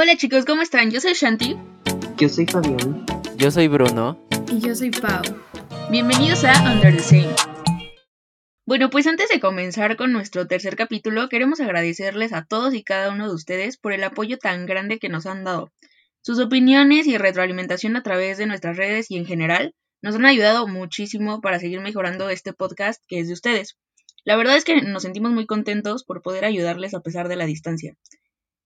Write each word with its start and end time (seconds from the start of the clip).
Hola 0.00 0.16
chicos, 0.16 0.44
¿cómo 0.44 0.62
están? 0.62 0.92
Yo 0.92 1.00
soy 1.00 1.14
Shanti. 1.14 1.56
Yo 2.18 2.28
soy 2.28 2.46
Fabián. 2.46 3.04
Yo 3.36 3.50
soy 3.50 3.66
Bruno. 3.66 4.16
Y 4.48 4.60
yo 4.60 4.72
soy 4.76 4.92
Pau. 4.92 5.22
Bienvenidos 5.90 6.44
a 6.44 6.52
Under 6.72 6.94
the 6.94 7.02
Same. 7.02 7.34
Bueno, 8.64 8.90
pues 8.90 9.08
antes 9.08 9.28
de 9.28 9.40
comenzar 9.40 9.96
con 9.96 10.12
nuestro 10.12 10.46
tercer 10.46 10.76
capítulo, 10.76 11.28
queremos 11.28 11.58
agradecerles 11.58 12.32
a 12.32 12.44
todos 12.44 12.74
y 12.74 12.84
cada 12.84 13.10
uno 13.10 13.26
de 13.26 13.34
ustedes 13.34 13.76
por 13.76 13.92
el 13.92 14.04
apoyo 14.04 14.38
tan 14.38 14.66
grande 14.66 15.00
que 15.00 15.08
nos 15.08 15.26
han 15.26 15.42
dado. 15.42 15.72
Sus 16.20 16.38
opiniones 16.38 17.08
y 17.08 17.18
retroalimentación 17.18 17.96
a 17.96 18.04
través 18.04 18.38
de 18.38 18.46
nuestras 18.46 18.76
redes 18.76 19.10
y 19.10 19.16
en 19.16 19.26
general 19.26 19.74
nos 20.00 20.14
han 20.14 20.26
ayudado 20.26 20.68
muchísimo 20.68 21.40
para 21.40 21.58
seguir 21.58 21.80
mejorando 21.80 22.30
este 22.30 22.52
podcast 22.52 23.02
que 23.08 23.18
es 23.18 23.26
de 23.26 23.32
ustedes. 23.32 23.76
La 24.22 24.36
verdad 24.36 24.56
es 24.56 24.62
que 24.62 24.80
nos 24.80 25.02
sentimos 25.02 25.32
muy 25.32 25.46
contentos 25.46 26.04
por 26.04 26.22
poder 26.22 26.44
ayudarles 26.44 26.94
a 26.94 27.00
pesar 27.00 27.26
de 27.26 27.34
la 27.34 27.46
distancia. 27.46 27.96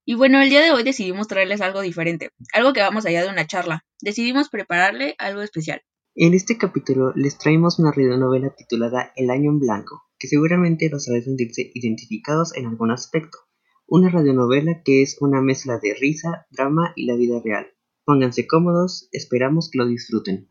Y 0.04 0.14
bueno, 0.16 0.42
el 0.42 0.50
día 0.50 0.62
de 0.62 0.72
hoy 0.72 0.82
decidimos 0.82 1.28
traerles 1.28 1.60
algo 1.60 1.80
diferente, 1.80 2.30
algo 2.54 2.72
que 2.72 2.80
vamos 2.80 3.06
allá 3.06 3.22
de 3.22 3.30
una 3.30 3.46
charla. 3.46 3.84
Decidimos 4.00 4.48
prepararle 4.48 5.14
algo 5.18 5.42
especial. 5.42 5.82
En 6.16 6.34
este 6.34 6.58
capítulo 6.58 7.12
les 7.14 7.38
traemos 7.38 7.78
una 7.78 7.92
radionovela 7.92 8.50
titulada 8.50 9.12
El 9.14 9.30
año 9.30 9.50
en 9.50 9.60
blanco, 9.60 10.02
que 10.18 10.26
seguramente 10.26 10.90
los 10.90 11.08
hará 11.08 11.22
sentirse 11.22 11.70
identificados 11.72 12.54
en 12.56 12.66
algún 12.66 12.90
aspecto. 12.90 13.38
Una 13.86 14.10
radionovela 14.10 14.82
que 14.84 15.02
es 15.02 15.18
una 15.20 15.40
mezcla 15.40 15.78
de 15.78 15.94
risa, 15.94 16.46
drama 16.50 16.92
y 16.96 17.06
la 17.06 17.14
vida 17.14 17.40
real. 17.42 17.68
Pónganse 18.04 18.48
cómodos, 18.48 19.08
esperamos 19.12 19.70
que 19.70 19.78
lo 19.78 19.86
disfruten. 19.86 20.48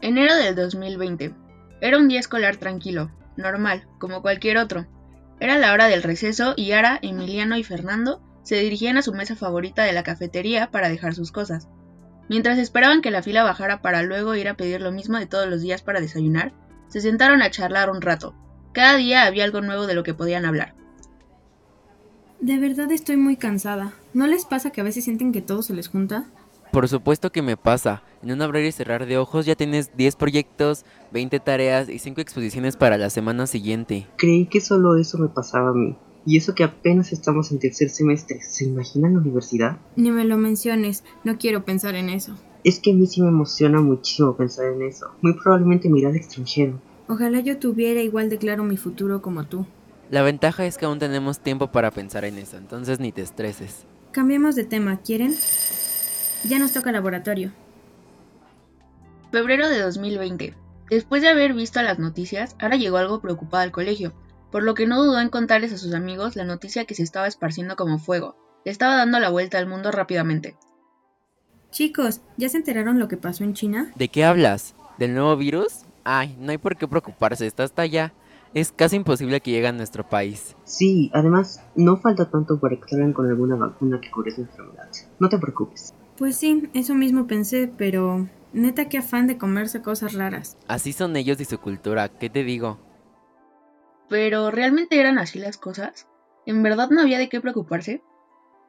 Enero 0.00 0.36
del 0.36 0.54
2020. 0.54 1.34
Era 1.80 1.98
un 1.98 2.06
día 2.06 2.20
escolar 2.20 2.56
tranquilo, 2.56 3.10
normal, 3.36 3.88
como 3.98 4.22
cualquier 4.22 4.58
otro. 4.58 4.86
Era 5.38 5.58
la 5.58 5.72
hora 5.72 5.88
del 5.88 6.02
receso 6.02 6.54
y 6.56 6.72
Ara, 6.72 6.98
Emiliano 7.02 7.56
y 7.56 7.64
Fernando 7.64 8.22
se 8.42 8.56
dirigían 8.56 8.96
a 8.96 9.02
su 9.02 9.12
mesa 9.12 9.36
favorita 9.36 9.82
de 9.82 9.92
la 9.92 10.02
cafetería 10.02 10.70
para 10.70 10.88
dejar 10.88 11.14
sus 11.14 11.32
cosas. 11.32 11.68
Mientras 12.28 12.58
esperaban 12.58 13.02
que 13.02 13.10
la 13.10 13.22
fila 13.22 13.42
bajara 13.42 13.82
para 13.82 14.02
luego 14.02 14.34
ir 14.34 14.48
a 14.48 14.54
pedir 14.54 14.80
lo 14.80 14.92
mismo 14.92 15.18
de 15.18 15.26
todos 15.26 15.48
los 15.48 15.62
días 15.62 15.82
para 15.82 16.00
desayunar, 16.00 16.52
se 16.88 17.00
sentaron 17.00 17.42
a 17.42 17.50
charlar 17.50 17.90
un 17.90 18.00
rato. 18.00 18.34
Cada 18.72 18.96
día 18.96 19.24
había 19.24 19.44
algo 19.44 19.60
nuevo 19.60 19.86
de 19.86 19.94
lo 19.94 20.02
que 20.02 20.14
podían 20.14 20.44
hablar. 20.44 20.74
De 22.40 22.58
verdad 22.58 22.90
estoy 22.92 23.16
muy 23.16 23.36
cansada. 23.36 23.92
¿No 24.12 24.26
les 24.26 24.44
pasa 24.44 24.70
que 24.70 24.80
a 24.80 24.84
veces 24.84 25.04
sienten 25.04 25.32
que 25.32 25.42
todo 25.42 25.62
se 25.62 25.74
les 25.74 25.88
junta? 25.88 26.26
Por 26.72 26.88
supuesto 26.88 27.32
que 27.32 27.42
me 27.42 27.56
pasa. 27.56 28.02
En 28.22 28.32
un 28.32 28.42
abrir 28.42 28.64
y 28.64 28.72
cerrar 28.72 29.06
de 29.06 29.18
ojos 29.18 29.46
ya 29.46 29.54
tienes 29.54 29.96
10 29.96 30.16
proyectos, 30.16 30.84
20 31.12 31.38
tareas 31.40 31.88
y 31.88 31.98
5 31.98 32.20
exposiciones 32.20 32.76
para 32.76 32.98
la 32.98 33.10
semana 33.10 33.46
siguiente. 33.46 34.06
Creí 34.16 34.46
que 34.46 34.60
solo 34.60 34.96
eso 34.96 35.18
me 35.18 35.28
pasaba 35.28 35.70
a 35.70 35.74
mí. 35.74 35.96
Y 36.24 36.36
eso 36.36 36.54
que 36.54 36.64
apenas 36.64 37.12
estamos 37.12 37.52
en 37.52 37.60
tercer 37.60 37.88
semestre. 37.88 38.40
¿Se 38.42 38.64
imaginan 38.64 39.14
la 39.14 39.20
universidad? 39.20 39.78
Ni 39.94 40.10
me 40.10 40.24
lo 40.24 40.36
menciones. 40.36 41.04
No 41.22 41.38
quiero 41.38 41.64
pensar 41.64 41.94
en 41.94 42.08
eso. 42.08 42.36
Es 42.64 42.80
que 42.80 42.90
a 42.90 42.94
mí 42.94 43.06
sí 43.06 43.22
me 43.22 43.28
emociona 43.28 43.80
muchísimo 43.80 44.36
pensar 44.36 44.66
en 44.66 44.82
eso. 44.82 45.06
Muy 45.22 45.34
probablemente 45.34 45.88
mirar 45.88 46.10
al 46.10 46.16
extranjero. 46.16 46.80
Ojalá 47.06 47.38
yo 47.38 47.58
tuviera 47.58 48.02
igual 48.02 48.28
de 48.28 48.38
claro 48.38 48.64
mi 48.64 48.76
futuro 48.76 49.22
como 49.22 49.44
tú. 49.44 49.66
La 50.10 50.22
ventaja 50.22 50.66
es 50.66 50.78
que 50.78 50.86
aún 50.86 50.98
tenemos 50.98 51.38
tiempo 51.38 51.70
para 51.70 51.92
pensar 51.92 52.24
en 52.24 52.38
eso, 52.38 52.56
entonces 52.56 52.98
ni 52.98 53.12
te 53.12 53.22
estreses. 53.22 53.84
Cambiemos 54.10 54.56
de 54.56 54.64
tema, 54.64 55.00
¿quieren? 55.00 55.34
Ya 56.48 56.58
nos 56.58 56.72
toca 56.72 56.90
laboratorio. 56.90 57.52
Febrero 59.32 59.68
de 59.68 59.80
2020. 59.80 60.54
Después 60.88 61.20
de 61.20 61.28
haber 61.28 61.52
visto 61.52 61.82
las 61.82 61.98
noticias, 61.98 62.56
ahora 62.60 62.76
llegó 62.76 62.96
algo 62.98 63.20
preocupada 63.20 63.64
al 63.64 63.72
colegio, 63.72 64.14
por 64.52 64.62
lo 64.62 64.74
que 64.74 64.86
no 64.86 65.02
dudó 65.02 65.20
en 65.20 65.30
contarles 65.30 65.72
a 65.72 65.78
sus 65.78 65.94
amigos 65.94 66.36
la 66.36 66.44
noticia 66.44 66.84
que 66.84 66.94
se 66.94 67.02
estaba 67.02 67.26
esparciendo 67.26 67.76
como 67.76 67.98
fuego. 67.98 68.36
Le 68.64 68.70
estaba 68.72 68.96
dando 68.96 69.18
la 69.18 69.30
vuelta 69.30 69.58
al 69.58 69.66
mundo 69.66 69.90
rápidamente. 69.90 70.56
Chicos, 71.70 72.20
¿ya 72.36 72.48
se 72.48 72.56
enteraron 72.56 72.98
lo 72.98 73.08
que 73.08 73.16
pasó 73.16 73.44
en 73.44 73.54
China? 73.54 73.92
¿De 73.96 74.08
qué 74.08 74.24
hablas? 74.24 74.74
¿Del 74.98 75.12
nuevo 75.12 75.36
virus? 75.36 75.84
Ay, 76.04 76.36
no 76.38 76.52
hay 76.52 76.58
por 76.58 76.76
qué 76.76 76.86
preocuparse, 76.86 77.46
está 77.46 77.64
hasta 77.64 77.82
allá. 77.82 78.12
Es 78.54 78.72
casi 78.72 78.96
imposible 78.96 79.40
que 79.40 79.50
llegue 79.50 79.66
a 79.66 79.72
nuestro 79.72 80.08
país. 80.08 80.56
Sí, 80.64 81.10
además, 81.12 81.62
no 81.74 81.96
falta 81.96 82.30
tanto 82.30 82.58
para 82.58 82.76
que 82.76 82.88
salgan 82.88 83.12
con 83.12 83.28
alguna 83.28 83.56
vacuna 83.56 84.00
que 84.00 84.10
cure 84.10 84.30
esa 84.30 84.40
enfermedad. 84.40 84.88
No 85.18 85.28
te 85.28 85.36
preocupes. 85.38 85.92
Pues 86.18 86.36
sí, 86.36 86.68
eso 86.74 86.94
mismo 86.94 87.26
pensé, 87.26 87.70
pero 87.76 88.28
neta 88.52 88.88
qué 88.88 88.98
afán 88.98 89.26
de 89.26 89.38
comerse 89.38 89.82
cosas 89.82 90.14
raras. 90.14 90.56
Así 90.66 90.92
son 90.92 91.16
ellos 91.16 91.40
y 91.40 91.44
su 91.44 91.58
cultura, 91.58 92.08
¿qué 92.08 92.30
te 92.30 92.42
digo? 92.44 92.78
Pero 94.08 94.50
¿realmente 94.50 94.98
eran 95.00 95.18
así 95.18 95.38
las 95.38 95.56
cosas? 95.58 96.06
¿En 96.46 96.62
verdad 96.62 96.88
no 96.90 97.00
había 97.02 97.18
de 97.18 97.28
qué 97.28 97.40
preocuparse? 97.40 98.02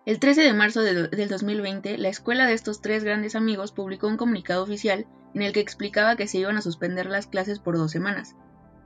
El 0.05 0.19
13 0.19 0.41
de 0.41 0.53
marzo 0.53 0.81
de- 0.81 1.07
del 1.09 1.29
2020, 1.29 1.97
la 1.97 2.09
escuela 2.09 2.45
de 2.47 2.53
estos 2.53 2.81
tres 2.81 3.03
grandes 3.03 3.35
amigos 3.35 3.71
publicó 3.71 4.07
un 4.07 4.17
comunicado 4.17 4.63
oficial 4.63 5.05
en 5.33 5.41
el 5.41 5.53
que 5.53 5.59
explicaba 5.59 6.15
que 6.15 6.27
se 6.27 6.39
iban 6.39 6.57
a 6.57 6.61
suspender 6.61 7.05
las 7.07 7.27
clases 7.27 7.59
por 7.59 7.77
dos 7.77 7.91
semanas. 7.91 8.35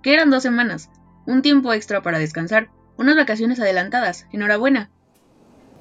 ¿Qué 0.03 0.13
eran 0.13 0.29
dos 0.31 0.43
semanas? 0.43 0.89
Un 1.27 1.41
tiempo 1.43 1.73
extra 1.73 2.01
para 2.01 2.17
descansar, 2.19 2.69
unas 2.97 3.15
vacaciones 3.15 3.59
adelantadas, 3.59 4.25
enhorabuena. 4.31 4.89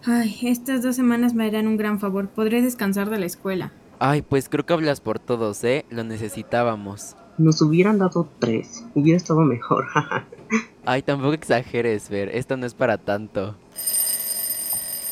Ay, 0.05 0.38
estas 0.43 0.83
dos 0.83 0.97
semanas 0.97 1.34
me 1.34 1.47
harán 1.47 1.66
un 1.66 1.77
gran 1.77 2.00
favor. 2.00 2.28
Podré 2.28 2.62
descansar 2.62 3.11
de 3.11 3.19
la 3.19 3.27
escuela. 3.27 3.72
Ay, 3.99 4.22
pues 4.22 4.49
creo 4.49 4.65
que 4.65 4.72
hablas 4.72 5.00
por 5.00 5.19
todos, 5.19 5.62
¿eh? 5.65 5.84
Lo 5.91 6.05
necesitábamos. 6.05 7.16
Nos 7.37 7.61
hubieran 7.61 7.99
dado 7.99 8.28
tres. 8.39 8.84
Hubiera 8.94 9.19
estado 9.19 9.41
mejor. 9.41 9.87
Ay, 10.87 11.03
tampoco 11.03 11.34
exageres, 11.34 12.09
Ver, 12.09 12.31
esto 12.31 12.56
no 12.56 12.66
es 12.66 12.75
para 12.75 12.97
tanto. 12.99 13.56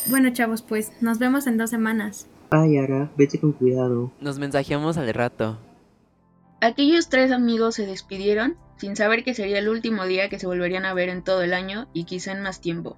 Bueno, 0.07 0.31
chavos, 0.31 0.63
pues 0.63 0.91
nos 1.01 1.19
vemos 1.19 1.45
en 1.45 1.57
dos 1.57 1.69
semanas. 1.69 2.27
Ay, 2.49 2.77
Ara, 2.77 3.11
vete 3.15 3.39
con 3.39 3.51
cuidado. 3.51 4.11
Nos 4.19 4.39
mensajeamos 4.39 4.97
al 4.97 5.13
rato. 5.13 5.59
Aquellos 6.61 7.09
tres 7.09 7.31
amigos 7.31 7.75
se 7.75 7.85
despidieron 7.85 8.57
sin 8.77 8.95
saber 8.95 9.23
que 9.23 9.35
sería 9.35 9.59
el 9.59 9.69
último 9.69 10.05
día 10.05 10.29
que 10.29 10.39
se 10.39 10.47
volverían 10.47 10.85
a 10.85 10.93
ver 10.93 11.09
en 11.09 11.23
todo 11.23 11.43
el 11.43 11.53
año 11.53 11.87
y 11.93 12.05
quizá 12.05 12.31
en 12.31 12.41
más 12.41 12.59
tiempo. 12.59 12.97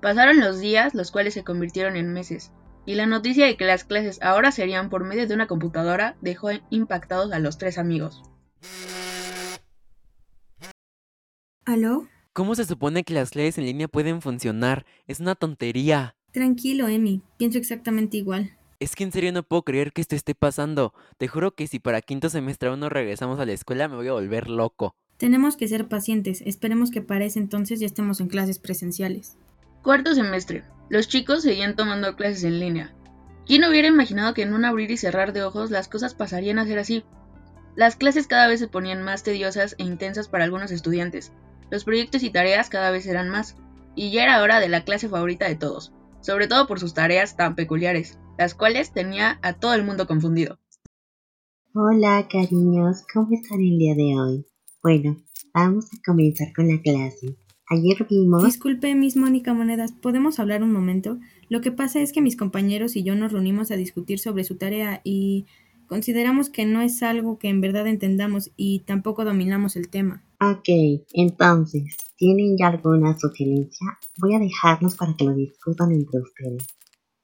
Pasaron 0.00 0.40
los 0.40 0.60
días, 0.60 0.94
los 0.94 1.10
cuales 1.10 1.34
se 1.34 1.44
convirtieron 1.44 1.96
en 1.96 2.12
meses, 2.12 2.52
y 2.86 2.94
la 2.94 3.06
noticia 3.06 3.46
de 3.46 3.56
que 3.56 3.64
las 3.64 3.84
clases 3.84 4.22
ahora 4.22 4.52
serían 4.52 4.90
por 4.90 5.04
medio 5.04 5.26
de 5.26 5.34
una 5.34 5.46
computadora 5.46 6.16
dejó 6.20 6.50
impactados 6.70 7.32
a 7.32 7.38
los 7.38 7.58
tres 7.58 7.78
amigos. 7.78 8.22
¿Aló? 11.64 12.06
¿Cómo 12.32 12.54
se 12.54 12.64
supone 12.64 13.02
que 13.02 13.14
las 13.14 13.30
clases 13.30 13.58
en 13.58 13.64
línea 13.64 13.88
pueden 13.88 14.22
funcionar? 14.22 14.86
Es 15.06 15.20
una 15.20 15.34
tontería. 15.34 16.14
Tranquilo, 16.30 16.86
Emi. 16.86 17.22
Pienso 17.38 17.58
exactamente 17.58 18.18
igual. 18.18 18.56
Es 18.78 18.94
que 18.94 19.04
en 19.04 19.10
serio 19.10 19.32
no 19.32 19.42
puedo 19.42 19.62
creer 19.62 19.92
que 19.92 20.02
esto 20.02 20.14
esté 20.14 20.34
pasando. 20.34 20.92
Te 21.16 21.28
juro 21.28 21.54
que 21.54 21.66
si 21.66 21.78
para 21.78 22.02
quinto 22.02 22.28
semestre 22.28 22.68
aún 22.68 22.80
no 22.80 22.90
regresamos 22.90 23.40
a 23.40 23.46
la 23.46 23.52
escuela 23.52 23.88
me 23.88 23.96
voy 23.96 24.08
a 24.08 24.12
volver 24.12 24.48
loco. 24.48 24.94
Tenemos 25.16 25.56
que 25.56 25.66
ser 25.66 25.88
pacientes. 25.88 26.42
Esperemos 26.42 26.90
que 26.90 27.00
para 27.00 27.24
ese 27.24 27.38
entonces 27.38 27.80
ya 27.80 27.86
estemos 27.86 28.20
en 28.20 28.28
clases 28.28 28.58
presenciales. 28.58 29.38
Cuarto 29.86 30.16
semestre. 30.16 30.64
Los 30.88 31.06
chicos 31.06 31.42
seguían 31.42 31.76
tomando 31.76 32.16
clases 32.16 32.42
en 32.42 32.58
línea. 32.58 32.92
¿Quién 33.46 33.62
hubiera 33.62 33.86
imaginado 33.86 34.34
que 34.34 34.42
en 34.42 34.52
un 34.52 34.64
abrir 34.64 34.90
y 34.90 34.96
cerrar 34.96 35.32
de 35.32 35.44
ojos 35.44 35.70
las 35.70 35.86
cosas 35.86 36.12
pasarían 36.12 36.58
a 36.58 36.66
ser 36.66 36.80
así? 36.80 37.04
Las 37.76 37.94
clases 37.94 38.26
cada 38.26 38.48
vez 38.48 38.58
se 38.58 38.66
ponían 38.66 39.04
más 39.04 39.22
tediosas 39.22 39.76
e 39.78 39.84
intensas 39.84 40.26
para 40.26 40.42
algunos 40.42 40.72
estudiantes. 40.72 41.30
Los 41.70 41.84
proyectos 41.84 42.24
y 42.24 42.30
tareas 42.30 42.68
cada 42.68 42.90
vez 42.90 43.06
eran 43.06 43.28
más. 43.28 43.54
Y 43.94 44.10
ya 44.10 44.24
era 44.24 44.42
hora 44.42 44.58
de 44.58 44.68
la 44.68 44.82
clase 44.82 45.08
favorita 45.08 45.46
de 45.46 45.54
todos, 45.54 45.92
sobre 46.20 46.48
todo 46.48 46.66
por 46.66 46.80
sus 46.80 46.92
tareas 46.92 47.36
tan 47.36 47.54
peculiares, 47.54 48.18
las 48.38 48.56
cuales 48.56 48.92
tenía 48.92 49.38
a 49.42 49.52
todo 49.52 49.74
el 49.74 49.84
mundo 49.84 50.08
confundido. 50.08 50.58
Hola, 51.74 52.26
cariños, 52.28 53.04
¿cómo 53.14 53.28
están 53.30 53.60
el 53.60 53.78
día 53.78 53.94
de 53.94 54.18
hoy? 54.18 54.46
Bueno, 54.82 55.16
vamos 55.54 55.86
a 55.92 56.02
comenzar 56.04 56.48
con 56.56 56.66
la 56.66 56.82
clase. 56.82 57.36
Ayer 57.68 58.06
vimos... 58.08 58.44
Disculpe, 58.44 58.94
Miss 58.94 59.16
Mónica 59.16 59.52
Monedas, 59.52 59.92
¿podemos 59.92 60.38
hablar 60.38 60.62
un 60.62 60.72
momento? 60.72 61.18
Lo 61.48 61.60
que 61.60 61.72
pasa 61.72 62.00
es 62.00 62.12
que 62.12 62.22
mis 62.22 62.36
compañeros 62.36 62.94
y 62.94 63.02
yo 63.02 63.16
nos 63.16 63.32
reunimos 63.32 63.72
a 63.72 63.76
discutir 63.76 64.20
sobre 64.20 64.44
su 64.44 64.56
tarea 64.56 65.00
y 65.02 65.46
consideramos 65.88 66.48
que 66.48 66.64
no 66.64 66.80
es 66.80 67.02
algo 67.02 67.38
que 67.38 67.48
en 67.48 67.60
verdad 67.60 67.88
entendamos 67.88 68.52
y 68.56 68.80
tampoco 68.80 69.24
dominamos 69.24 69.74
el 69.74 69.88
tema. 69.88 70.22
Ok, 70.40 70.68
entonces, 71.14 71.96
¿tienen 72.16 72.56
ya 72.56 72.68
alguna 72.68 73.18
sugerencia? 73.18 73.86
Voy 74.18 74.34
a 74.34 74.38
dejarlos 74.38 74.94
para 74.94 75.16
que 75.16 75.24
lo 75.24 75.34
discutan 75.34 75.90
entre 75.90 76.20
ustedes. 76.20 76.66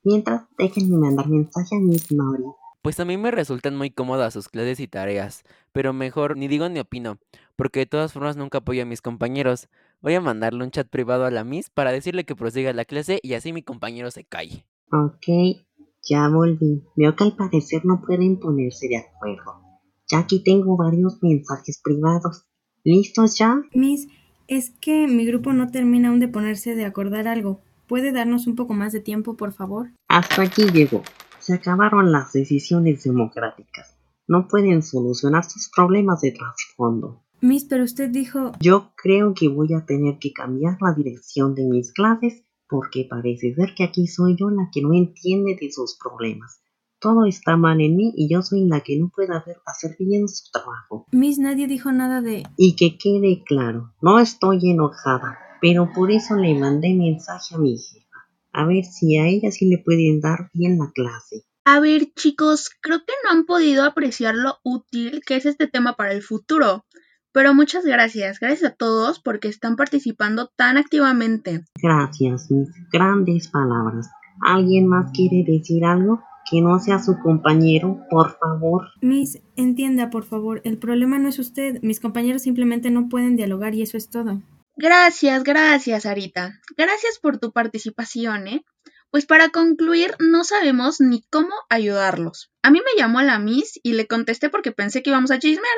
Mientras, 0.03 0.43
déjenme 0.59 0.97
mandar 0.97 1.29
mensaje 1.29 1.77
a 1.77 1.79
Miss 1.79 2.11
Mori. 2.11 2.43
Pues 2.83 2.99
a 2.99 3.05
mí 3.05 3.17
me 3.17 3.31
resultan 3.31 3.77
muy 3.77 3.91
cómodas 3.91 4.35
sus 4.35 4.49
clases 4.49 4.81
y 4.81 4.89
tareas, 4.89 5.45
pero 5.71 5.93
mejor 5.93 6.37
ni 6.37 6.49
digo 6.49 6.69
ni 6.69 6.81
opino, 6.81 7.19
porque 7.55 7.79
de 7.81 7.87
todas 7.87 8.13
formas 8.13 8.37
nunca 8.37 8.59
apoyo 8.59 8.83
a 8.83 8.87
mis 8.87 9.01
compañeros. 9.01 9.69
Voy 10.03 10.15
a 10.15 10.21
mandarle 10.21 10.65
un 10.65 10.73
chat 10.73 10.89
privado 10.89 11.25
a 11.25 11.31
la 11.31 11.45
Miss 11.45 11.71
para 11.71 11.93
decirle 11.93 12.25
que 12.25 12.35
prosiga 12.35 12.73
la 12.73 12.85
clase 12.85 13.21
y 13.23 13.35
así 13.35 13.53
mi 13.53 13.63
compañero 13.63 14.11
se 14.11 14.25
calle. 14.25 14.67
Ok, 14.91 15.63
ya 16.03 16.29
volví. 16.29 16.83
Veo 16.97 17.15
que 17.15 17.23
al 17.23 17.37
parecer 17.37 17.85
no 17.85 18.03
pueden 18.05 18.41
ponerse 18.41 18.89
de 18.89 18.97
acuerdo. 18.97 19.63
Ya 20.11 20.19
aquí 20.19 20.43
tengo 20.43 20.77
varios 20.77 21.23
mensajes 21.23 21.81
privados. 21.85 22.47
¿Listos 22.83 23.39
ya? 23.39 23.63
Miss, 23.75 24.09
es 24.49 24.71
que 24.81 25.07
mi 25.07 25.25
grupo 25.25 25.53
no 25.53 25.71
termina 25.71 26.09
aún 26.09 26.19
de 26.19 26.27
ponerse 26.27 26.75
de 26.75 26.85
acordar 26.85 27.29
algo. 27.29 27.61
¿Puede 27.87 28.11
darnos 28.11 28.49
un 28.49 28.57
poco 28.57 28.75
más 28.75 28.93
de 28.93 28.99
tiempo, 28.99 29.37
por 29.37 29.53
favor? 29.53 29.93
Hasta 30.09 30.43
aquí 30.43 30.65
llegó. 30.73 31.05
Se 31.39 31.55
acabaron 31.55 32.11
las 32.11 32.33
decisiones 32.33 33.05
democráticas. 33.05 33.97
No 34.27 34.49
pueden 34.49 34.83
solucionar 34.83 35.45
sus 35.45 35.71
problemas 35.71 36.23
de 36.23 36.33
trasfondo. 36.33 37.23
Miss, 37.43 37.65
pero 37.65 37.83
usted 37.83 38.09
dijo... 38.11 38.53
Yo 38.61 38.93
creo 38.95 39.35
que 39.35 39.49
voy 39.49 39.75
a 39.75 39.85
tener 39.85 40.21
que 40.21 40.33
cambiar 40.33 40.79
la 40.81 40.95
dirección 40.95 41.57
de 41.57 41.65
mis 41.65 41.93
clases 41.93 42.45
porque 42.69 43.05
parece 43.11 43.53
ser 43.53 43.75
que 43.77 43.83
aquí 43.83 44.07
soy 44.07 44.37
yo 44.39 44.49
la 44.49 44.71
que 44.73 44.81
no 44.81 44.95
entiende 44.95 45.59
de 45.61 45.73
sus 45.73 45.99
problemas. 45.99 46.63
Todo 47.01 47.27
está 47.27 47.57
mal 47.57 47.81
en 47.81 47.97
mí 47.97 48.13
y 48.17 48.33
yo 48.33 48.43
soy 48.43 48.67
la 48.67 48.81
que 48.81 48.97
no 48.97 49.11
puede 49.13 49.35
hacer, 49.35 49.57
hacer 49.67 49.97
bien 49.99 50.29
su 50.29 50.53
trabajo. 50.53 51.07
Miss, 51.11 51.41
nadie 51.41 51.67
dijo 51.67 51.91
nada 51.91 52.23
de... 52.23 52.45
Y 52.57 52.77
que 52.77 52.97
quede 52.97 53.43
claro, 53.45 53.93
no 54.01 54.21
estoy 54.21 54.71
enojada, 54.71 55.37
pero 55.61 55.91
por 55.93 56.13
eso 56.13 56.37
le 56.37 56.55
mandé 56.55 56.95
mensaje 56.95 57.57
a 57.57 57.59
mi 57.59 57.77
jefa. 57.77 58.19
A 58.53 58.67
ver 58.67 58.85
si 58.85 59.19
a 59.19 59.27
ella 59.27 59.51
sí 59.51 59.69
le 59.69 59.79
pueden 59.79 60.21
dar 60.21 60.49
bien 60.55 60.79
la 60.79 60.93
clase. 60.95 61.45
A 61.65 61.81
ver, 61.81 62.13
chicos, 62.15 62.71
creo 62.81 63.01
que 63.01 63.15
no 63.25 63.33
han 63.33 63.47
podido 63.47 63.83
apreciar 63.85 64.37
lo 64.37 64.59
útil 64.63 65.23
que 65.27 65.35
es 65.35 65.47
este 65.47 65.67
tema 65.67 65.97
para 65.97 66.13
el 66.13 66.23
futuro. 66.23 66.85
Pero 67.33 67.55
muchas 67.55 67.85
gracias, 67.85 68.39
gracias 68.41 68.73
a 68.73 68.75
todos 68.75 69.21
porque 69.21 69.49
están 69.49 69.77
participando 69.77 70.51
tan 70.55 70.77
activamente. 70.77 71.65
Gracias, 71.83 72.51
mis 72.51 72.69
grandes 72.93 73.49
palabras. 73.49 74.11
¿Alguien 74.43 74.87
más 74.87 75.11
quiere 75.13 75.45
decir 75.47 75.85
algo? 75.85 76.23
Que 76.51 76.61
no 76.61 76.79
sea 76.79 76.99
su 76.99 77.19
compañero, 77.19 78.01
por 78.11 78.37
favor. 78.39 78.89
Miss, 79.01 79.41
entienda, 79.57 80.11
por 80.11 80.25
favor, 80.25 80.61
el 80.65 80.77
problema 80.77 81.19
no 81.19 81.29
es 81.29 81.39
usted. 81.39 81.81
Mis 81.83 82.01
compañeros 82.01 82.43
simplemente 82.43 82.91
no 82.91 83.09
pueden 83.09 83.37
dialogar 83.37 83.75
y 83.75 83.83
eso 83.83 83.97
es 83.97 84.11
todo. 84.11 84.43
Gracias, 84.77 85.45
gracias, 85.45 86.07
Arita. 86.07 86.61
Gracias 86.77 87.19
por 87.21 87.39
tu 87.39 87.53
participación, 87.53 88.49
¿eh? 88.49 88.65
Pues 89.11 89.27
para 89.27 89.51
concluir, 89.51 90.15
no 90.19 90.43
sabemos 90.43 91.01
ni 91.01 91.23
cómo 91.31 91.53
ayudarlos. 91.69 92.51
A 92.63 92.71
mí 92.71 92.81
me 92.81 92.99
llamó 92.99 93.21
la 93.21 93.39
Miss 93.39 93.79
y 93.83 93.93
le 93.93 94.07
contesté 94.07 94.49
porque 94.49 94.73
pensé 94.73 95.03
que 95.03 95.11
íbamos 95.11 95.31
a 95.31 95.39
chismear, 95.39 95.77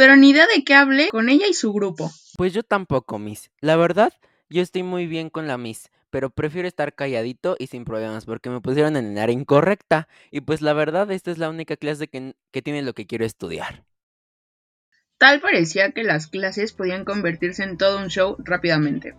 pero 0.00 0.16
ni 0.16 0.30
idea 0.30 0.46
de 0.46 0.64
qué 0.64 0.72
hablé 0.72 1.10
con 1.10 1.28
ella 1.28 1.44
y 1.46 1.52
su 1.52 1.74
grupo. 1.74 2.10
Pues 2.38 2.54
yo 2.54 2.62
tampoco, 2.62 3.18
Miss. 3.18 3.50
La 3.60 3.76
verdad, 3.76 4.14
yo 4.48 4.62
estoy 4.62 4.82
muy 4.82 5.06
bien 5.06 5.28
con 5.28 5.46
la 5.46 5.58
Miss, 5.58 5.90
pero 6.08 6.30
prefiero 6.30 6.66
estar 6.66 6.94
calladito 6.94 7.54
y 7.58 7.66
sin 7.66 7.84
problemas 7.84 8.24
porque 8.24 8.48
me 8.48 8.62
pusieron 8.62 8.96
en 8.96 9.12
el 9.12 9.18
área 9.18 9.34
incorrecta. 9.34 10.08
Y 10.30 10.40
pues 10.40 10.62
la 10.62 10.72
verdad, 10.72 11.10
esta 11.10 11.30
es 11.30 11.36
la 11.36 11.50
única 11.50 11.76
clase 11.76 12.08
que, 12.08 12.34
que 12.50 12.62
tiene 12.62 12.80
lo 12.80 12.94
que 12.94 13.06
quiero 13.06 13.26
estudiar. 13.26 13.84
Tal 15.18 15.42
parecía 15.42 15.92
que 15.92 16.02
las 16.02 16.28
clases 16.28 16.72
podían 16.72 17.04
convertirse 17.04 17.62
en 17.62 17.76
todo 17.76 17.98
un 17.98 18.08
show 18.08 18.36
rápidamente. 18.38 19.14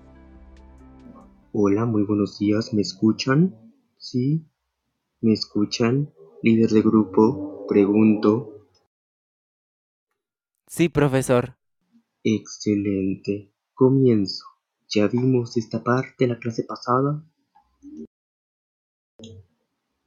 Hola, 1.53 1.85
muy 1.85 2.05
buenos 2.05 2.39
días, 2.39 2.73
¿me 2.73 2.81
escuchan? 2.81 3.55
¿Sí? 3.99 4.47
¿Me 5.19 5.33
escuchan? 5.33 6.11
Líder 6.41 6.71
de 6.71 6.81
grupo, 6.81 7.67
pregunto. 7.67 8.50
Sí, 10.73 10.87
profesor. 10.87 11.57
Excelente. 12.23 13.53
Comienzo. 13.73 14.45
¿Ya 14.87 15.09
vimos 15.09 15.57
esta 15.57 15.83
parte 15.83 16.15
de 16.19 16.27
la 16.27 16.39
clase 16.39 16.63
pasada? 16.63 17.25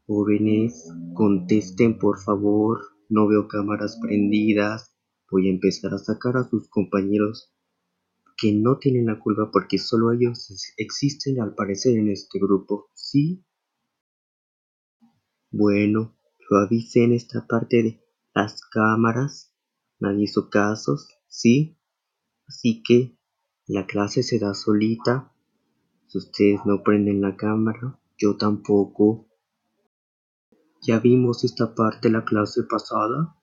Jóvenes, 0.07 0.91
contesten 1.13 1.99
por 1.99 2.19
favor. 2.19 2.81
No 3.11 3.29
veo 3.29 3.47
cámaras 3.47 3.99
prendidas. 4.01 4.97
Voy 5.31 5.49
a 5.49 5.51
empezar 5.51 5.93
a 5.93 5.99
sacar 5.99 6.39
a 6.39 6.49
sus 6.49 6.67
compañeros 6.71 7.53
que 8.39 8.55
no 8.55 8.79
tienen 8.79 9.05
la 9.05 9.21
culpa 9.21 9.51
porque 9.53 9.77
solo 9.77 10.13
ellos 10.13 10.49
existen 10.79 11.43
al 11.43 11.55
parecer 11.55 11.99
en 11.99 12.09
este 12.09 12.39
grupo, 12.39 12.89
¿sí? 12.95 13.45
Bueno, 15.51 16.17
lo 16.49 16.57
avisé 16.57 17.05
en 17.05 17.13
esta 17.13 17.47
parte 17.47 17.83
de 17.83 18.01
las 18.35 18.63
cámaras, 18.63 19.54
nadie 20.05 20.25
hizo 20.25 20.49
casos, 20.51 21.09
¿sí? 21.27 21.77
Así 22.47 22.83
que 22.83 23.17
la 23.67 23.87
clase 23.87 24.23
se 24.23 24.39
da 24.39 24.55
solita, 24.55 25.33
si 26.07 26.19
ustedes 26.19 26.61
no 26.65 26.83
prenden 26.83 27.21
la 27.21 27.35
cámara, 27.37 27.99
yo 28.19 28.37
tampoco. 28.37 29.27
¿Ya 30.87 30.99
vimos 31.01 31.45
esta 31.45 31.75
parte 31.75 32.11
la 32.11 32.25
clase 32.25 32.63
pasada? 32.65 33.37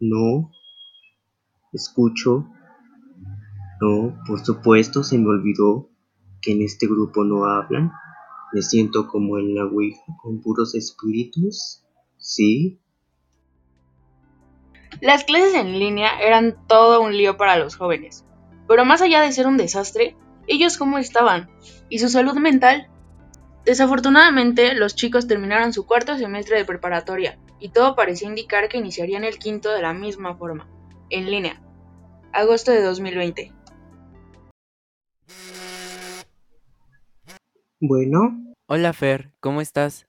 No. 0.00 0.50
Escucho. 1.72 2.48
No, 3.80 4.18
por 4.26 4.40
supuesto, 4.44 5.04
se 5.04 5.18
me 5.18 5.28
olvidó 5.28 5.90
que 6.40 6.52
en 6.52 6.62
este 6.62 6.86
grupo 6.86 7.24
no 7.24 7.44
hablan. 7.44 7.92
Me 8.52 8.62
siento 8.62 9.06
como 9.06 9.38
en 9.38 9.54
la 9.54 9.66
Ouija 9.66 10.02
con 10.22 10.40
puros 10.40 10.74
espíritus. 10.74 11.84
¿Sí? 12.16 12.80
Las 15.00 15.24
clases 15.24 15.54
en 15.54 15.78
línea 15.78 16.20
eran 16.20 16.56
todo 16.66 17.00
un 17.00 17.16
lío 17.16 17.36
para 17.36 17.56
los 17.56 17.76
jóvenes. 17.76 18.24
Pero 18.66 18.84
más 18.84 19.00
allá 19.00 19.20
de 19.20 19.32
ser 19.32 19.46
un 19.46 19.56
desastre, 19.56 20.16
ellos 20.46 20.76
cómo 20.76 20.98
estaban 20.98 21.48
y 21.88 21.98
su 21.98 22.08
salud 22.08 22.34
mental. 22.34 22.88
Desafortunadamente, 23.64 24.74
los 24.74 24.94
chicos 24.94 25.26
terminaron 25.26 25.72
su 25.72 25.86
cuarto 25.86 26.16
semestre 26.16 26.56
de 26.56 26.64
preparatoria 26.64 27.38
y 27.60 27.70
todo 27.70 27.94
parecía 27.94 28.28
indicar 28.28 28.68
que 28.68 28.78
iniciarían 28.78 29.24
el 29.24 29.38
quinto 29.38 29.70
de 29.70 29.82
la 29.82 29.92
misma 29.92 30.36
forma, 30.36 30.68
en 31.10 31.30
línea. 31.30 31.62
Agosto 32.32 32.72
de 32.72 32.82
2020. 32.82 33.52
Bueno, 37.80 38.48
Hola, 38.70 38.92
Fer, 38.92 39.32
¿cómo 39.40 39.62
estás? 39.62 40.06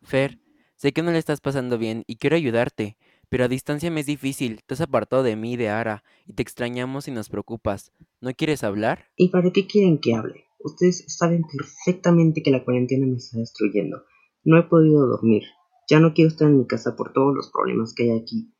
Fer, 0.00 0.38
sé 0.76 0.92
que 0.92 1.02
no 1.02 1.10
le 1.10 1.18
estás 1.18 1.42
pasando 1.42 1.76
bien 1.76 2.02
y 2.06 2.16
quiero 2.16 2.34
ayudarte, 2.34 2.96
pero 3.30 3.44
a 3.44 3.48
distancia 3.48 3.90
me 3.90 4.00
es 4.00 4.06
difícil. 4.06 4.60
Te 4.66 4.74
has 4.74 4.82
apartado 4.82 5.22
de 5.22 5.36
mí 5.36 5.54
y 5.54 5.56
de 5.56 5.70
Ara 5.70 6.04
y 6.26 6.34
te 6.34 6.42
extrañamos 6.42 7.08
y 7.08 7.12
nos 7.12 7.30
preocupas. 7.30 7.92
¿No 8.20 8.30
quieres 8.34 8.62
hablar? 8.62 9.06
¿y 9.16 9.30
para 9.30 9.50
qué 9.50 9.66
quieren 9.66 9.98
que 9.98 10.14
hable? 10.14 10.44
Ustedes 10.58 11.04
saben 11.08 11.42
perfectamente 11.50 12.42
que 12.42 12.50
la 12.50 12.62
cuarentena 12.64 13.06
me 13.06 13.16
está 13.16 13.38
destruyendo. 13.38 14.02
No 14.44 14.58
he 14.58 14.64
podido 14.64 15.06
dormir. 15.06 15.44
Ya 15.88 16.00
no 16.00 16.12
quiero 16.12 16.28
estar 16.28 16.48
en 16.48 16.58
mi 16.58 16.66
casa 16.66 16.94
por 16.96 17.12
todos 17.14 17.34
los 17.34 17.50
problemas 17.50 17.94
que 17.94 18.02
hay 18.04 18.18
aquí. 18.18 18.52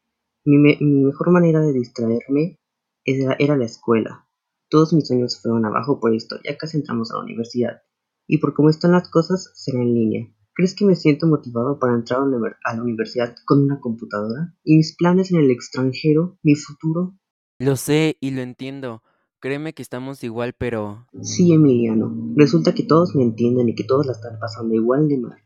Mi, 0.46 0.56
me- 0.56 0.78
mi 0.80 1.04
mejor 1.04 1.30
manera 1.30 1.60
de 1.60 1.72
distraerme 1.74 2.58
era, 3.04 3.36
era 3.38 3.56
la 3.56 3.66
escuela. 3.66 4.26
Todos 4.70 4.92
mis 4.94 5.06
sueños 5.08 5.38
fueron 5.42 5.64
abajo 5.66 6.00
por 6.00 6.14
esto. 6.14 6.36
Ya 6.44 6.56
casi 6.56 6.78
entramos 6.78 7.10
a 7.10 7.16
la 7.16 7.24
universidad. 7.24 7.82
Y 8.26 8.38
por 8.38 8.54
cómo 8.54 8.70
están 8.70 8.92
las 8.92 9.10
cosas, 9.10 9.52
será 9.56 9.80
en 9.80 9.92
línea. 9.94 10.34
¿Crees 10.54 10.74
que 10.74 10.84
me 10.84 10.96
siento 10.96 11.26
motivado 11.26 11.78
para 11.78 11.94
entrar 11.94 12.20
a 12.20 12.74
la 12.74 12.82
universidad 12.82 13.34
con 13.46 13.62
una 13.62 13.80
computadora? 13.80 14.54
¿Y 14.64 14.76
mis 14.76 14.96
planes 14.96 15.30
en 15.32 15.40
el 15.40 15.50
extranjero? 15.50 16.38
¿Mi 16.42 16.54
futuro? 16.54 17.14
Lo 17.58 17.76
sé 17.76 18.16
y 18.20 18.30
lo 18.30 18.40
entiendo. 18.42 19.02
Créeme 19.38 19.72
que 19.72 19.82
estamos 19.82 20.22
igual, 20.22 20.52
pero... 20.52 21.06
Sí, 21.22 21.52
Emiliano. 21.52 22.14
Resulta 22.36 22.74
que 22.74 22.82
todos 22.82 23.14
me 23.14 23.22
entienden 23.22 23.68
y 23.68 23.74
que 23.74 23.84
todos 23.84 24.06
la 24.06 24.12
están 24.12 24.38
pasando 24.38 24.74
igual 24.74 25.08
de 25.08 25.18
mal. 25.18 25.38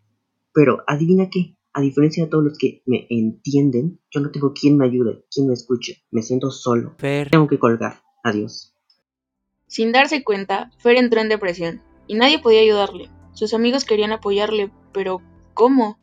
Pero, 0.52 0.82
adivina 0.86 1.28
qué, 1.30 1.56
a 1.72 1.80
diferencia 1.80 2.24
de 2.24 2.30
todos 2.30 2.44
los 2.44 2.58
que 2.58 2.82
me 2.86 3.06
entienden, 3.10 4.00
yo 4.10 4.20
no 4.20 4.30
tengo 4.30 4.52
quien 4.52 4.78
me 4.78 4.86
ayude, 4.86 5.24
quien 5.30 5.48
me 5.48 5.54
escuche. 5.54 6.04
Me 6.10 6.22
siento 6.22 6.50
solo. 6.50 6.94
Fer, 6.98 7.30
Tengo 7.30 7.48
que 7.48 7.58
colgar. 7.58 8.00
Adiós. 8.22 8.74
Sin 9.66 9.92
darse 9.92 10.22
cuenta, 10.22 10.70
Fer 10.78 10.96
entró 10.96 11.20
en 11.20 11.28
depresión 11.28 11.82
y 12.06 12.14
nadie 12.14 12.38
podía 12.38 12.60
ayudarle. 12.60 13.10
Sus 13.34 13.52
amigos 13.54 13.84
querían 13.84 14.12
apoyarle, 14.12 14.70
pero 14.92 15.20
¿cómo? 15.54 15.98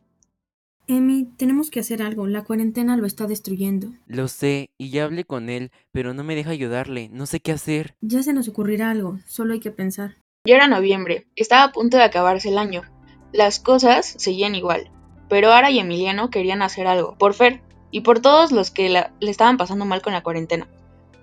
Emi, 0.86 1.24
tenemos 1.36 1.70
que 1.70 1.80
hacer 1.80 2.02
algo. 2.02 2.26
La 2.26 2.44
cuarentena 2.44 2.96
lo 2.96 3.06
está 3.06 3.26
destruyendo. 3.26 3.88
lo 4.06 4.28
sé 4.28 4.68
y 4.78 4.90
ya 4.90 5.04
hablé 5.04 5.24
con 5.24 5.48
él, 5.48 5.70
pero 5.92 6.12
no 6.12 6.24
me 6.24 6.34
deja 6.34 6.50
ayudarle. 6.50 7.08
No 7.10 7.26
sé 7.26 7.40
qué 7.40 7.52
hacer. 7.52 7.94
Ya 8.00 8.22
se 8.22 8.32
nos 8.32 8.48
ocurrirá 8.48 8.90
algo. 8.90 9.18
Solo 9.26 9.52
hay 9.54 9.60
que 9.60 9.70
pensar. 9.70 10.16
Ya 10.46 10.56
era 10.56 10.66
noviembre, 10.66 11.28
estaba 11.36 11.62
a 11.64 11.72
punto 11.72 11.96
de 11.96 12.02
acabarse 12.02 12.48
el 12.48 12.58
año. 12.58 12.82
Las 13.32 13.60
cosas 13.60 14.14
seguían 14.18 14.56
igual, 14.56 14.90
pero 15.28 15.52
Ara 15.52 15.70
y 15.70 15.78
Emiliano 15.78 16.30
querían 16.30 16.62
hacer 16.62 16.86
algo, 16.88 17.16
por 17.16 17.32
Fer 17.32 17.62
y 17.92 18.00
por 18.00 18.18
todos 18.20 18.50
los 18.50 18.70
que 18.72 18.88
la- 18.88 19.14
le 19.20 19.30
estaban 19.30 19.56
pasando 19.56 19.84
mal 19.84 20.02
con 20.02 20.12
la 20.12 20.22
cuarentena. 20.24 20.66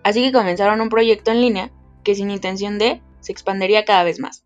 Así 0.03 0.21
que 0.23 0.31
comenzaron 0.31 0.79
un 0.79 0.87
proyecto 0.89 1.31
en 1.31 1.41
línea 1.41 1.69
que 2.03 2.15
sin 2.15 2.31
intención 2.31 2.79
de 2.79 3.01
se 3.19 3.33
expandería 3.33 3.83
cada 3.83 4.05
vez 4.05 4.19
más. 4.21 4.45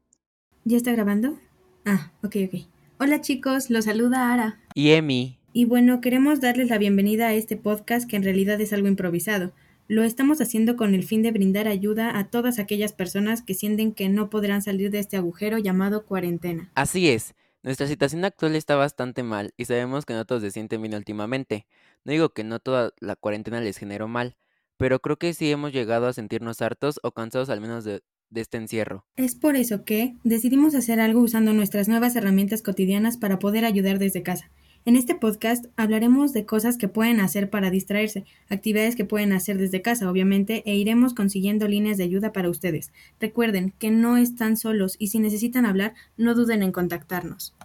¿Ya 0.65 0.75
está 0.77 0.91
grabando? 0.91 1.37
Ah, 1.85 2.11
ok, 2.23 2.35
ok. 2.47 2.61
Hola 2.99 3.19
chicos, 3.19 3.69
los 3.69 3.85
saluda 3.85 4.31
Ara. 4.33 4.59
Y 4.73 4.91
Emi, 4.91 5.37
Y 5.51 5.65
bueno, 5.65 5.99
queremos 5.99 6.39
darles 6.39 6.69
la 6.69 6.77
bienvenida 6.77 7.27
a 7.27 7.33
este 7.33 7.57
podcast 7.57 8.09
que 8.09 8.15
en 8.15 8.23
realidad 8.23 8.59
es 8.61 8.71
algo 8.71 8.87
improvisado. 8.87 9.51
Lo 9.89 10.03
estamos 10.03 10.39
haciendo 10.39 10.77
con 10.77 10.95
el 10.95 11.03
fin 11.03 11.21
de 11.23 11.31
brindar 11.31 11.67
ayuda 11.67 12.17
a 12.17 12.29
todas 12.29 12.57
aquellas 12.57 12.93
personas 12.93 13.41
que 13.41 13.53
sienten 13.53 13.91
que 13.91 14.07
no 14.07 14.29
podrán 14.29 14.61
salir 14.61 14.91
de 14.91 14.99
este 14.99 15.17
agujero 15.17 15.57
llamado 15.57 16.05
cuarentena. 16.05 16.71
así 16.75 17.09
es. 17.09 17.35
Nuestra 17.63 17.87
situación 17.87 18.25
actual 18.25 18.55
está 18.55 18.75
bastante 18.75 19.23
mal 19.23 19.53
y 19.57 19.65
sabemos 19.65 20.05
que 20.05 20.13
no 20.13 20.25
todos 20.25 20.41
se 20.41 20.51
sienten 20.51 20.81
bien 20.81 20.95
últimamente. 20.95 21.65
No 22.05 22.11
digo 22.11 22.29
que 22.29 22.43
no 22.43 22.59
toda 22.59 22.93
la 22.99 23.15
cuarentena 23.15 23.61
les 23.61 23.77
generó 23.77 24.07
mal, 24.07 24.35
pero 24.77 24.99
creo 24.99 25.17
que 25.17 25.33
sí 25.33 25.49
hemos 25.51 25.71
llegado 25.71 26.07
a 26.07 26.13
sentirnos 26.13 26.61
hartos 26.61 26.99
o 27.03 27.13
cansados 27.13 27.49
al 27.49 27.61
menos 27.61 27.85
de, 27.85 28.01
de 28.33 28.41
este 28.41 28.57
encierro. 28.57 29.05
Es 29.15 29.35
por 29.35 29.55
eso 29.55 29.85
que 29.85 30.15
decidimos 30.23 30.75
hacer 30.75 30.99
algo 30.99 31.21
usando 31.21 31.53
nuestras 31.53 31.87
nuevas 31.87 32.15
herramientas 32.15 32.61
cotidianas 32.61 33.17
para 33.17 33.39
poder 33.39 33.65
ayudar 33.65 33.99
desde 33.99 34.23
casa. 34.23 34.49
En 34.85 34.97
este 34.97 35.15
podcast 35.15 35.67
hablaremos 35.77 36.33
de 36.33 36.45
cosas 36.45 36.77
que 36.77 36.89
pueden 36.89 37.21
hacer 37.21 37.49
para 37.49 37.69
distraerse, 37.69 38.25
actividades 38.49 38.97
que 38.97 39.05
pueden 39.05 39.31
hacer 39.31 39.57
desde 39.57 39.81
casa, 39.81 40.11
obviamente, 40.11 40.61
e 40.65 40.75
iremos 40.75 41.13
consiguiendo 41.13 41.69
líneas 41.69 41.97
de 41.97 42.03
ayuda 42.03 42.33
para 42.33 42.49
ustedes. 42.49 42.91
Recuerden 43.17 43.73
que 43.79 43.91
no 43.91 44.17
están 44.17 44.57
solos 44.57 44.97
y 44.99 45.07
si 45.07 45.19
necesitan 45.19 45.65
hablar, 45.65 45.93
no 46.17 46.35
duden 46.35 46.63
en 46.63 46.73
contactarnos. 46.73 47.55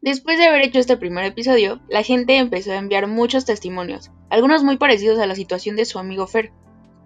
Después 0.00 0.38
de 0.38 0.46
haber 0.46 0.62
hecho 0.62 0.78
este 0.78 0.96
primer 0.96 1.26
episodio, 1.26 1.82
la 1.90 2.02
gente 2.02 2.38
empezó 2.38 2.72
a 2.72 2.78
enviar 2.78 3.06
muchos 3.06 3.44
testimonios, 3.44 4.10
algunos 4.30 4.64
muy 4.64 4.78
parecidos 4.78 5.18
a 5.18 5.26
la 5.26 5.34
situación 5.34 5.76
de 5.76 5.84
su 5.84 5.98
amigo 5.98 6.26
Fer, 6.26 6.52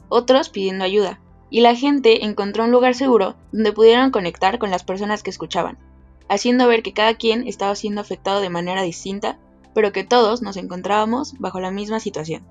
otros 0.08 0.48
pidiendo 0.48 0.84
ayuda, 0.84 1.20
y 1.50 1.60
la 1.60 1.74
gente 1.74 2.24
encontró 2.24 2.64
un 2.64 2.70
lugar 2.70 2.94
seguro 2.94 3.36
donde 3.52 3.72
pudieron 3.72 4.10
conectar 4.10 4.58
con 4.58 4.70
las 4.70 4.84
personas 4.84 5.22
que 5.22 5.30
escuchaban, 5.30 5.78
haciendo 6.28 6.68
ver 6.68 6.82
que 6.82 6.92
cada 6.92 7.14
quien 7.14 7.46
estaba 7.46 7.74
siendo 7.74 8.00
afectado 8.00 8.40
de 8.40 8.50
manera 8.50 8.82
distinta 8.82 9.38
pero 9.76 9.92
que 9.92 10.04
todos 10.04 10.40
nos 10.40 10.56
encontrábamos 10.56 11.34
bajo 11.38 11.60
la 11.60 11.70
misma 11.70 12.00
situación. 12.00 12.42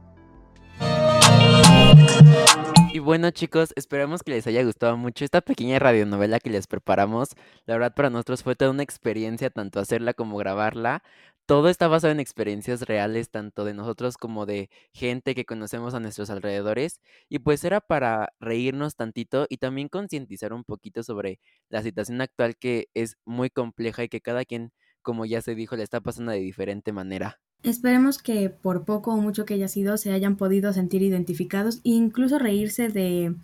Y 2.93 2.99
bueno 2.99 3.31
chicos, 3.31 3.73
esperamos 3.75 4.21
que 4.21 4.29
les 4.29 4.45
haya 4.45 4.63
gustado 4.63 4.95
mucho 4.95 5.25
esta 5.25 5.41
pequeña 5.41 5.79
radionovela 5.79 6.39
que 6.39 6.51
les 6.51 6.67
preparamos. 6.67 7.29
La 7.65 7.73
verdad 7.73 7.95
para 7.95 8.11
nosotros 8.11 8.43
fue 8.43 8.55
toda 8.55 8.69
una 8.69 8.83
experiencia 8.83 9.49
tanto 9.49 9.79
hacerla 9.79 10.13
como 10.13 10.37
grabarla. 10.37 11.01
Todo 11.45 11.69
está 11.69 11.87
basado 11.87 12.11
en 12.11 12.19
experiencias 12.19 12.81
reales, 12.81 13.29
tanto 13.29 13.65
de 13.65 13.73
nosotros 13.73 14.17
como 14.17 14.45
de 14.45 14.69
gente 14.93 15.35
que 15.35 15.45
conocemos 15.45 15.93
a 15.93 15.99
nuestros 15.99 16.29
alrededores. 16.29 17.01
Y 17.29 17.39
pues 17.39 17.63
era 17.63 17.81
para 17.81 18.33
reírnos 18.39 18.95
tantito 18.95 19.45
y 19.49 19.57
también 19.57 19.89
concientizar 19.89 20.53
un 20.53 20.63
poquito 20.63 21.03
sobre 21.03 21.39
la 21.69 21.83
situación 21.83 22.21
actual 22.21 22.57
que 22.57 22.89
es 22.93 23.17
muy 23.25 23.49
compleja 23.49 24.03
y 24.03 24.09
que 24.09 24.21
cada 24.21 24.43
quien 24.43 24.71
como 25.05 25.25
ya 25.25 25.41
se 25.41 25.55
dijo, 25.55 25.77
le 25.77 25.83
está 25.83 26.01
pasando 26.01 26.33
de 26.33 26.39
diferente 26.39 26.91
manera. 26.91 27.39
Esperemos 27.63 28.17
que 28.17 28.49
por 28.49 28.83
poco 28.83 29.13
o 29.13 29.17
mucho 29.17 29.45
que 29.45 29.53
haya 29.53 29.69
sido 29.69 29.97
se 29.97 30.11
hayan 30.11 30.35
podido 30.35 30.73
sentir 30.73 31.01
identificados 31.01 31.77
e 31.77 31.91
incluso 31.91 32.37
reírse 32.37 32.89
de 32.89 33.35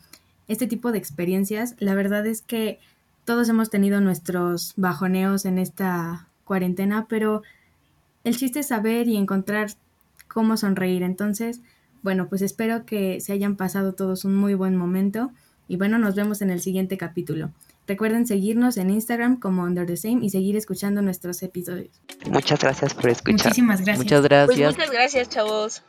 este 0.49 0.67
tipo 0.67 0.91
de 0.91 0.97
experiencias. 0.97 1.75
La 1.79 1.95
verdad 1.95 2.25
es 2.27 2.41
que 2.41 2.79
todos 3.23 3.47
hemos 3.47 3.69
tenido 3.69 4.01
nuestros 4.01 4.73
bajoneos 4.75 5.45
en 5.45 5.59
esta 5.59 6.27
cuarentena, 6.43 7.05
pero 7.07 7.43
el 8.23 8.37
chiste 8.37 8.59
es 8.59 8.67
saber 8.67 9.07
y 9.07 9.17
encontrar 9.17 9.71
cómo 10.27 10.57
sonreír. 10.57 11.03
Entonces, 11.03 11.61
bueno, 12.03 12.27
pues 12.29 12.41
espero 12.41 12.85
que 12.85 13.19
se 13.21 13.33
hayan 13.33 13.55
pasado 13.55 13.93
todos 13.93 14.25
un 14.25 14.35
muy 14.35 14.53
buen 14.53 14.75
momento 14.75 15.31
y 15.67 15.77
bueno, 15.77 15.97
nos 15.97 16.15
vemos 16.15 16.41
en 16.41 16.49
el 16.49 16.61
siguiente 16.61 16.97
capítulo. 16.97 17.51
Recuerden 17.87 18.27
seguirnos 18.27 18.77
en 18.77 18.89
Instagram 18.89 19.39
como 19.39 19.63
Under 19.63 19.85
the 19.85 19.97
Same 19.97 20.19
y 20.23 20.29
seguir 20.29 20.55
escuchando 20.55 21.01
nuestros 21.01 21.41
episodios. 21.43 22.01
Muchas 22.29 22.59
gracias 22.59 22.93
por 22.93 23.09
escuchar. 23.09 23.47
Muchísimas 23.47 23.81
gracias. 23.81 24.05
Muchas 24.05 24.23
gracias. 24.23 24.57
Pues 24.57 24.75
muchas 24.75 24.91
gracias, 24.91 25.29
chavos. 25.29 25.83